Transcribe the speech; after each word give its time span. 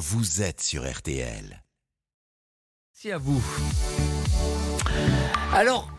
vous 0.00 0.40
êtes 0.40 0.62
sur 0.62 0.90
RTL. 0.90 1.62
Merci 2.88 3.12
à 3.12 3.18
vous. 3.18 3.44
Alors, 5.52 5.90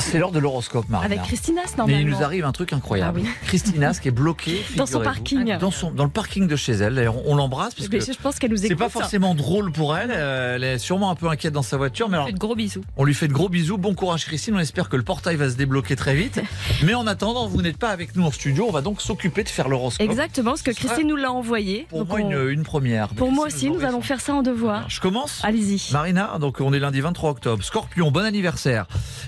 c'est 0.00 0.18
l'heure 0.18 0.32
de 0.32 0.38
l'horoscope, 0.38 0.88
Marina. 0.88 1.14
Avec 1.14 1.24
Christinas, 1.26 1.62
Mais 1.72 1.76
normalement. 1.78 2.00
il 2.00 2.06
nous 2.08 2.22
arrive 2.22 2.44
un 2.44 2.52
truc 2.52 2.72
incroyable. 2.72 3.20
Ah 3.24 3.28
oui. 3.28 3.46
Christinas 3.46 3.98
qui 4.00 4.08
est 4.08 4.12
bloquée 4.12 4.64
Dans 4.76 4.86
son 4.86 5.00
parking. 5.00 5.56
Dans, 5.58 5.70
son, 5.70 5.90
dans 5.90 6.04
le 6.04 6.10
parking 6.10 6.46
de 6.46 6.56
chez 6.56 6.72
elle. 6.72 6.94
D'ailleurs, 6.94 7.26
on 7.26 7.34
l'embrasse 7.36 7.74
parce 7.74 7.88
Mais 7.88 7.98
que 7.98 8.04
je 8.12 8.18
pense 8.18 8.38
qu'elle 8.38 8.50
nous 8.50 8.56
c'est 8.56 8.66
écoute. 8.66 8.78
pas 8.78 8.88
forcément 8.88 9.34
drôle 9.34 9.72
pour 9.72 9.96
elle. 9.96 10.10
Euh, 10.12 10.56
Elle 10.56 10.64
est 10.64 10.78
sûrement 10.78 11.10
un 11.10 11.14
peu 11.14 11.28
inquiète 11.28 11.52
dans 11.52 11.62
sa 11.62 11.76
voiture. 11.76 12.08
Mais 12.08 12.16
alors, 12.16 12.32
de 12.32 12.38
gros 12.38 12.54
bisous. 12.54 12.82
on 12.96 13.04
lui 13.04 13.14
fait 13.14 13.28
de 13.28 13.32
gros 13.32 13.48
bisous. 13.48 13.78
Bon 13.78 13.94
courage, 13.94 14.24
Christine. 14.26 14.54
On 14.54 14.58
espère 14.58 14.88
que 14.88 14.96
le 14.96 15.02
portail 15.02 15.36
va 15.36 15.48
se 15.50 15.56
débloquer 15.56 15.96
très 15.96 16.14
vite. 16.14 16.40
Mais 16.84 16.94
en 16.94 17.06
attendant, 17.06 17.46
vous 17.46 17.62
n'êtes 17.62 17.78
pas 17.78 17.90
avec 17.90 18.16
nous 18.16 18.24
en 18.24 18.30
studio. 18.30 18.66
On 18.68 18.72
va 18.72 18.80
donc 18.82 19.00
s'occuper 19.00 19.44
de 19.44 19.48
faire 19.48 19.68
l'horoscope. 19.68 20.04
Exactement, 20.08 20.50
parce 20.52 20.62
que 20.62 20.70
Christine 20.72 21.06
nous 21.08 21.16
l'a 21.16 21.32
envoyé. 21.32 21.86
Pour 21.90 22.00
Donc 22.00 22.08
moi, 22.08 22.20
on- 22.22 22.30
une, 22.30 22.48
une 22.50 22.62
première. 22.62 23.08
Pour 23.08 23.30
moi 23.32 23.46
aussi, 23.46 23.70
nous 23.70 23.84
allons 23.84 24.00
faire 24.02 24.20
ça 24.20 24.34
en 24.34 24.42
devoir. 24.42 24.88
Je 24.88 25.00
commence 25.00 25.40
Allez-y. 25.44 25.92
Marina, 25.92 26.38
donc 26.40 26.60
on 26.60 26.72
est 26.72 26.78
lundi 26.78 27.00
23 27.00 27.30
octobre. 27.30 27.62
Scorpion, 27.62 28.10
bon 28.10 28.24
anniversaire. 28.24 28.86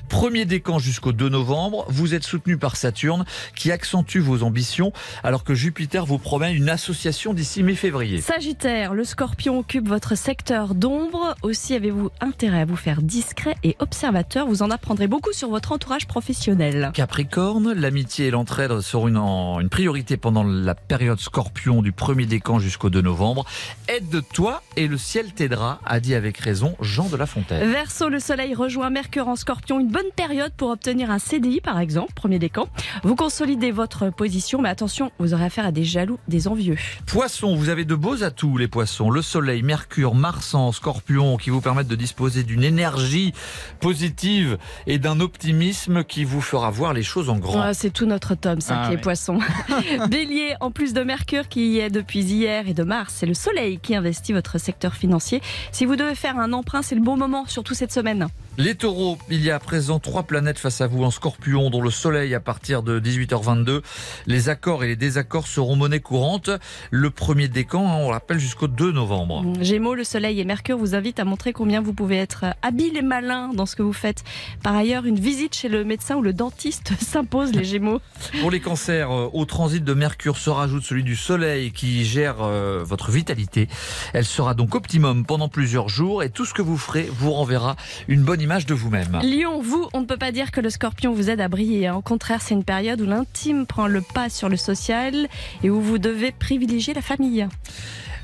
Premier 0.08 0.44
jusqu'au 0.78 1.12
2 1.12 1.28
novembre. 1.28 1.84
Vous 1.88 2.14
êtes 2.14 2.22
soutenu 2.24 2.56
par 2.56 2.76
Saturne 2.76 3.24
qui 3.56 3.70
accentue 3.72 4.18
vos 4.20 4.42
ambitions 4.42 4.92
alors 5.24 5.44
que 5.44 5.54
Jupiter 5.54 6.06
vous 6.06 6.18
promet 6.18 6.52
une 6.54 6.68
association 6.68 7.34
d'ici 7.34 7.62
mi-février. 7.62 8.20
Sagittaire, 8.20 8.94
le 8.94 9.04
scorpion 9.04 9.58
occupe 9.58 9.88
votre 9.88 10.14
secteur 10.16 10.74
d'ombre. 10.74 11.34
Aussi 11.42 11.74
avez-vous 11.74 12.10
intérêt 12.20 12.60
à 12.60 12.64
vous 12.64 12.76
faire 12.76 13.02
discret 13.02 13.56
et 13.62 13.76
observateur. 13.80 14.46
Vous 14.46 14.62
en 14.62 14.70
apprendrez 14.70 15.08
beaucoup 15.08 15.32
sur 15.32 15.48
votre 15.50 15.72
entourage 15.72 16.06
professionnel. 16.06 16.90
Capricorne, 16.94 17.72
l'amitié 17.72 18.26
et 18.28 18.30
l'entraide 18.30 18.80
seront 18.80 19.08
une, 19.08 19.16
en- 19.18 19.60
une 19.60 19.68
priorité 19.68 20.16
pendant 20.16 20.44
la 20.44 20.74
période 20.74 21.18
scorpion 21.20 21.82
du 21.82 21.92
premier 21.92 22.26
décan 22.26 22.58
jusqu'au 22.58 22.90
2 22.90 23.00
novembre. 23.02 23.44
Aide-toi 23.88 24.62
et 24.76 24.86
le 24.86 24.96
ciel 24.98 25.32
t'aidera, 25.32 25.80
a 25.84 26.00
dit 26.00 26.14
avec 26.14 26.38
raison 26.38 26.76
Jean 26.80 27.08
de 27.08 27.16
La 27.16 27.26
Fontaine. 27.26 27.70
Verseau, 27.70 28.08
le 28.08 28.20
soleil 28.20 28.54
rejoint 28.54 28.90
Mercure 28.90 29.28
en 29.28 29.36
scorpion. 29.36 29.80
Une 29.80 29.88
bonne 29.90 30.10
période 30.16 30.51
pour 30.56 30.70
obtenir 30.70 31.10
un 31.10 31.18
CDI, 31.18 31.60
par 31.60 31.78
exemple, 31.78 32.12
premier 32.14 32.38
décan. 32.38 32.68
Vous 33.02 33.16
consolidez 33.16 33.70
votre 33.70 34.10
position, 34.10 34.60
mais 34.62 34.68
attention, 34.68 35.10
vous 35.18 35.34
aurez 35.34 35.44
affaire 35.44 35.66
à 35.66 35.72
des 35.72 35.84
jaloux, 35.84 36.18
des 36.28 36.48
envieux. 36.48 36.76
Poisson, 37.06 37.54
vous 37.56 37.68
avez 37.68 37.84
de 37.84 37.94
beaux 37.94 38.22
atouts, 38.22 38.56
les 38.58 38.68
poissons. 38.68 39.10
Le 39.10 39.22
soleil, 39.22 39.62
Mercure, 39.62 40.14
Mars 40.14 40.54
en 40.54 40.72
scorpion 40.72 41.36
qui 41.36 41.50
vous 41.50 41.60
permettent 41.60 41.88
de 41.88 41.96
disposer 41.96 42.42
d'une 42.42 42.62
énergie 42.64 43.32
positive 43.80 44.58
et 44.86 44.98
d'un 44.98 45.20
optimisme 45.20 46.04
qui 46.04 46.24
vous 46.24 46.40
fera 46.40 46.70
voir 46.70 46.92
les 46.92 47.02
choses 47.02 47.28
en 47.30 47.38
grand. 47.38 47.60
Ah, 47.60 47.74
c'est 47.74 47.90
tout 47.90 48.06
notre 48.06 48.34
tome, 48.34 48.60
ça, 48.60 48.82
Ah 48.84 48.90
les 48.90 48.96
oui. 48.96 49.02
poissons. 49.02 49.38
Bélier, 50.10 50.54
en 50.60 50.70
plus 50.70 50.92
de 50.92 51.02
Mercure 51.02 51.48
qui 51.48 51.72
y 51.72 51.78
est 51.78 51.90
depuis 51.90 52.20
hier 52.20 52.68
et 52.68 52.74
de 52.74 52.82
Mars, 52.82 53.14
c'est 53.18 53.26
le 53.26 53.34
Soleil 53.34 53.78
qui 53.80 53.94
investit 53.94 54.32
votre 54.32 54.58
secteur 54.58 54.94
financier. 54.94 55.40
Si 55.72 55.84
vous 55.84 55.96
devez 55.96 56.14
faire 56.14 56.38
un 56.38 56.52
emprunt, 56.52 56.82
c'est 56.82 56.94
le 56.94 57.00
bon 57.00 57.16
moment, 57.16 57.44
surtout 57.46 57.74
cette 57.74 57.92
semaine. 57.92 58.28
Les 58.58 58.74
taureaux, 58.74 59.16
il 59.30 59.42
y 59.42 59.50
a 59.50 59.54
à 59.54 59.58
présent 59.58 59.98
trois 59.98 60.24
planètes 60.24 60.58
face 60.58 60.82
à 60.82 60.86
vous 60.86 61.02
en 61.04 61.10
scorpion, 61.10 61.70
dont 61.70 61.80
le 61.80 61.88
soleil 61.88 62.34
à 62.34 62.40
partir 62.40 62.82
de 62.82 63.00
18h22. 63.00 63.80
Les 64.26 64.50
accords 64.50 64.84
et 64.84 64.88
les 64.88 64.96
désaccords 64.96 65.46
seront 65.46 65.74
monnaie 65.74 66.00
courante. 66.00 66.50
Le 66.90 67.08
premier 67.08 67.48
décan, 67.48 67.88
hein, 67.88 67.96
on 67.96 68.08
rappelle, 68.08 68.38
jusqu'au 68.38 68.68
2 68.68 68.92
novembre. 68.92 69.42
Gémeaux, 69.62 69.94
le 69.94 70.04
Soleil 70.04 70.38
et 70.38 70.44
Mercure 70.44 70.76
vous 70.76 70.94
invitent 70.94 71.18
à 71.18 71.24
montrer 71.24 71.54
combien 71.54 71.80
vous 71.80 71.94
pouvez 71.94 72.18
être 72.18 72.44
habile 72.60 72.98
et 72.98 73.02
malin 73.02 73.54
dans 73.54 73.64
ce 73.64 73.74
que 73.74 73.82
vous 73.82 73.94
faites. 73.94 74.22
Par 74.62 74.76
ailleurs, 74.76 75.06
une 75.06 75.18
visite 75.18 75.54
chez 75.54 75.70
le 75.70 75.82
médecin 75.82 76.16
ou 76.16 76.22
le 76.22 76.34
dentiste 76.34 76.92
s'impose, 77.00 77.54
les 77.54 77.64
Gémeaux. 77.64 78.02
Pour 78.42 78.50
les 78.50 78.60
cancers, 78.60 79.10
euh, 79.10 79.30
au 79.32 79.46
transit 79.46 79.82
de 79.82 79.94
Mercure 79.94 80.36
se 80.36 80.50
rajoute 80.50 80.82
celui 80.82 81.04
du 81.04 81.16
Soleil 81.16 81.72
qui 81.72 82.04
gère 82.04 82.42
euh, 82.42 82.82
votre 82.84 83.10
vitalité. 83.10 83.68
Elle 84.12 84.26
sera 84.26 84.52
donc 84.52 84.74
optimum 84.74 85.24
pendant 85.24 85.48
plusieurs 85.48 85.88
jours 85.88 86.22
et 86.22 86.28
tout 86.28 86.44
ce 86.44 86.52
que 86.52 86.60
vous 86.60 86.76
ferez 86.76 87.08
vous 87.10 87.32
renverra 87.32 87.76
une 88.08 88.20
bonne 88.20 88.41
image 88.42 88.66
de 88.66 88.74
vous-même. 88.74 89.20
Lion, 89.22 89.60
vous, 89.60 89.88
on 89.94 90.00
ne 90.00 90.06
peut 90.06 90.16
pas 90.16 90.32
dire 90.32 90.50
que 90.50 90.60
le 90.60 90.70
scorpion 90.70 91.12
vous 91.12 91.30
aide 91.30 91.40
à 91.40 91.48
briller. 91.48 91.86
hein. 91.86 91.94
Au 91.94 92.02
contraire, 92.02 92.42
c'est 92.42 92.54
une 92.54 92.64
période 92.64 93.00
où 93.00 93.06
l'intime 93.06 93.66
prend 93.66 93.86
le 93.86 94.00
pas 94.02 94.28
sur 94.28 94.48
le 94.48 94.56
social 94.56 95.28
et 95.62 95.70
où 95.70 95.80
vous 95.80 95.98
devez 95.98 96.32
privilégier 96.32 96.94
la 96.94 97.02
famille. 97.02 97.46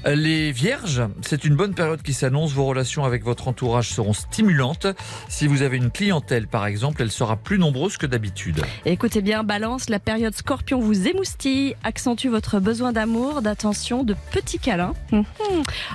Les 0.06 0.52
vierges, 0.52 1.02
c'est 1.22 1.44
une 1.44 1.54
bonne 1.56 1.74
période 1.74 2.00
qui 2.02 2.12
s'annonce. 2.14 2.52
Vos 2.52 2.64
relations 2.64 3.04
avec 3.04 3.24
votre 3.24 3.48
entourage 3.48 3.88
seront 3.90 4.12
stimulantes. 4.12 4.86
Si 5.28 5.46
vous 5.46 5.62
avez 5.62 5.76
une 5.76 5.90
clientèle, 5.90 6.46
par 6.46 6.66
exemple, 6.66 7.02
elle 7.02 7.10
sera 7.10 7.36
plus 7.36 7.58
nombreuse 7.58 7.96
que 7.96 8.06
d'habitude. 8.06 8.62
Écoutez 8.86 9.20
bien, 9.22 9.42
balance, 9.42 9.90
la 9.90 9.98
période 9.98 10.34
scorpion 10.34 10.80
vous 10.80 11.08
émoustille, 11.08 11.74
accentue 11.84 12.28
votre 12.28 12.60
besoin 12.60 12.92
d'amour, 12.92 13.42
d'attention, 13.42 14.04
de 14.04 14.14
petits 14.30 14.58
câlins. 14.58 14.94
Mhm. 15.12 15.24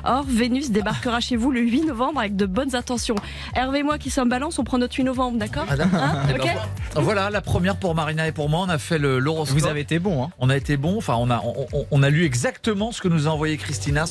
Or, 0.04 0.26
Vénus 0.28 0.70
débarquera 0.72 1.20
chez 1.20 1.36
vous 1.36 1.52
le 1.52 1.62
8 1.62 1.86
novembre 1.86 2.20
avec 2.20 2.36
de 2.36 2.46
bonnes 2.46 2.76
intentions. 2.76 3.16
Hervé 3.56 3.80
et 3.80 3.84
moi 3.84 3.98
qui 3.98 4.10
sommes 4.10 4.30
balance, 4.30 4.60
on 4.60 4.64
prend 4.64 4.78
notre 4.78 4.96
8 4.96 5.06
novembre, 5.06 5.38
d'accord 5.40 5.66
Ah. 5.70 5.76
Hein 5.82 6.24
Eh 6.30 6.38
ben, 6.38 7.02
Voilà, 7.02 7.30
la 7.30 7.42
première 7.42 7.78
pour 7.78 7.96
Marina 7.96 8.28
et 8.28 8.32
pour 8.32 8.50
moi. 8.50 8.66
On 8.66 8.70
a 8.70 8.78
fait 8.78 9.00
le- 9.00 9.18
l'horoscope. 9.20 9.58
Vous 9.58 9.66
avez 9.68 9.82
été 9.82 9.98
bon, 10.00 10.24
hein 10.26 10.30
On 10.40 10.50
a 10.50 10.58
été 10.58 10.78
bon. 10.78 10.98
Enfin, 10.98 11.16
on 11.18 11.30
a, 11.32 11.42
on, 11.44 11.66
on- 11.74 11.86
on 11.90 12.04
a 12.04 12.10
lu 12.10 12.26
exactement 12.26 12.92
ce 12.92 13.02
que 13.02 13.08
nous 13.08 13.28
a 13.28 13.32
envoyé 13.32 13.58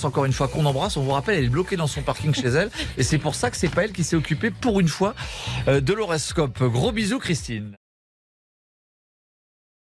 Encore 0.05 0.25
une 0.25 0.33
fois, 0.33 0.49
qu'on 0.49 0.65
embrasse. 0.65 0.97
On 0.97 1.03
vous 1.03 1.11
rappelle, 1.11 1.39
elle 1.39 1.45
est 1.45 1.49
bloquée 1.49 1.77
dans 1.77 1.87
son 1.87 2.03
parking 2.03 2.35
chez 2.35 2.49
elle. 2.49 2.71
Et 2.97 3.03
c'est 3.03 3.19
pour 3.19 3.35
ça 3.35 3.51
que 3.51 3.57
c'est 3.57 3.69
pas 3.69 3.85
elle 3.85 3.93
qui 3.93 4.05
s'est 4.05 4.17
occupée 4.17 4.51
pour 4.51 4.81
une 4.81 4.89
fois 4.89 5.15
euh, 5.69 5.81
de 5.81 5.93
l'horoscope. 5.93 6.63
Gros 6.63 6.93
bisous, 6.93 7.19
Christine. 7.19 7.77